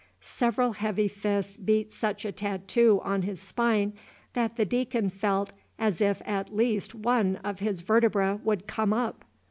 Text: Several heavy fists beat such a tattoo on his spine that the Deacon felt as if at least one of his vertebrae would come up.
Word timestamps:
Several 0.23 0.71
heavy 0.71 1.07
fists 1.07 1.57
beat 1.57 1.93
such 1.93 2.25
a 2.25 2.31
tattoo 2.31 2.99
on 3.03 3.21
his 3.21 3.39
spine 3.39 3.93
that 4.33 4.55
the 4.55 4.65
Deacon 4.65 5.11
felt 5.11 5.51
as 5.77 6.01
if 6.01 6.23
at 6.25 6.55
least 6.55 6.95
one 6.95 7.35
of 7.43 7.59
his 7.59 7.81
vertebrae 7.81 8.39
would 8.43 8.65
come 8.65 8.93
up. 8.93 9.23